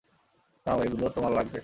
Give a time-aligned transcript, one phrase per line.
[0.65, 1.59] নাও, এগুলো তোমার লাগবে!